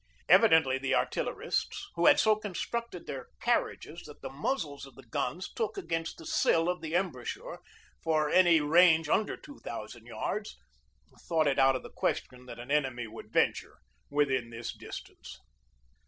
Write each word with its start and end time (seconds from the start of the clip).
Evidently 0.27 0.79
the 0.79 0.95
artillerists, 0.95 1.87
who 1.93 2.07
had 2.07 2.19
so 2.19 2.35
constructed 2.35 3.05
their 3.05 3.27
carriages 3.39 4.01
that 4.07 4.19
the 4.23 4.31
muzzles 4.31 4.87
of 4.87 4.95
the 4.95 5.05
guns 5.05 5.47
took 5.53 5.77
against 5.77 6.17
the 6.17 6.25
sill 6.25 6.67
of 6.69 6.81
the 6.81 6.95
embrasure 6.95 7.59
for 8.01 8.27
any 8.27 8.59
range 8.59 9.07
under 9.09 9.37
two 9.37 9.59
thousand 9.59 10.07
yards, 10.07 10.57
thought 11.27 11.45
it 11.45 11.59
out 11.59 11.75
of 11.75 11.83
the 11.83 11.91
question 11.91 12.47
that 12.47 12.57
an 12.57 12.71
enemy 12.71 13.05
would 13.05 13.31
venture 13.31 13.77
within 14.09 14.49
this 14.49 14.75
distance. 14.75 15.37